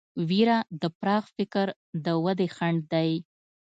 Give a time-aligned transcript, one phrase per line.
[0.29, 1.67] وېره د پراخ فکر
[2.05, 3.11] د ودې خنډ دی.